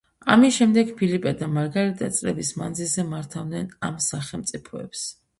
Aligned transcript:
ამის 0.35 0.53
შემდეგ 0.59 0.87
ფილიპე 1.01 1.33
და 1.41 1.49
მარგარიტა 1.57 2.07
წლების 2.19 2.49
მანძილზე 2.61 3.05
მართავდნენ 3.11 3.67
ამ 3.89 3.99
სახელმწიფოებს. 4.07 5.05